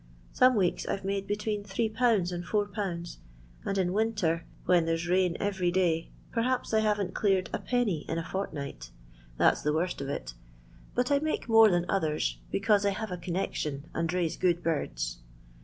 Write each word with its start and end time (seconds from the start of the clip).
Bono 0.39 0.57
weeks 0.57 0.87
I 0.87 0.95
've 0.97 1.05
made 1.05 1.27
between 1.27 1.63
8/. 1.63 2.31
and 2.31 2.43
iL, 2.43 3.19
and 3.67 3.77
in 3.77 3.93
winter, 3.93 4.47
when 4.65 4.85
there 4.85 4.97
's 4.97 5.05
rain 5.07 5.37
every 5.39 5.69
day, 5.69 6.09
perhaps 6.31 6.73
I 6.73 6.79
haven't 6.79 7.13
cleared 7.13 7.51
a 7.53 7.59
penny 7.59 8.05
in 8.09 8.17
a 8.17 8.23
fortnight 8.25 8.89
That 9.37 9.59
's 9.59 9.61
the 9.61 9.73
worst 9.73 10.01
of 10.01 10.09
it. 10.09 10.33
But 10.95 11.11
I 11.11 11.19
make 11.19 11.47
more 11.47 11.69
than 11.69 11.85
others 11.87 12.39
because 12.49 12.83
I 12.83 12.89
have 12.97 13.11
a 13.11 13.17
connection 13.17 13.91
and 13.93 14.11
raise 14.11 14.37
good 14.37 14.63
birds. 14.63 15.19